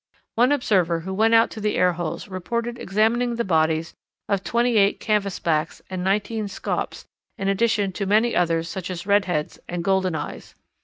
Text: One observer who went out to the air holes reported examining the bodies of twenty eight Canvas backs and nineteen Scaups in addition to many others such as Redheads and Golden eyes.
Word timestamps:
One 0.33 0.51
observer 0.51 1.01
who 1.01 1.13
went 1.13 1.35
out 1.35 1.51
to 1.51 1.61
the 1.61 1.75
air 1.75 1.93
holes 1.93 2.27
reported 2.27 2.79
examining 2.79 3.35
the 3.35 3.43
bodies 3.43 3.93
of 4.27 4.43
twenty 4.43 4.75
eight 4.77 4.99
Canvas 4.99 5.37
backs 5.37 5.79
and 5.91 6.03
nineteen 6.03 6.47
Scaups 6.47 7.05
in 7.37 7.47
addition 7.47 7.91
to 7.91 8.07
many 8.07 8.35
others 8.35 8.67
such 8.67 8.89
as 8.89 9.05
Redheads 9.05 9.59
and 9.69 9.83
Golden 9.83 10.15
eyes. 10.15 10.55